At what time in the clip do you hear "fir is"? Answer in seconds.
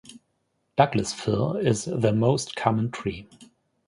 1.13-1.85